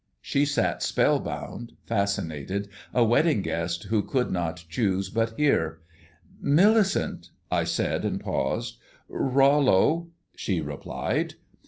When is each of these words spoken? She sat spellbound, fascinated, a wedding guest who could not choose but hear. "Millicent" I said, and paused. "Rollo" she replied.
She 0.19 0.45
sat 0.45 0.81
spellbound, 0.81 1.73
fascinated, 1.85 2.69
a 2.91 3.05
wedding 3.05 3.43
guest 3.43 3.83
who 3.83 4.01
could 4.01 4.31
not 4.31 4.65
choose 4.67 5.11
but 5.11 5.37
hear. 5.37 5.79
"Millicent" 6.41 7.29
I 7.51 7.65
said, 7.65 8.03
and 8.03 8.19
paused. 8.19 8.79
"Rollo" 9.07 10.07
she 10.35 10.59
replied. 10.59 11.35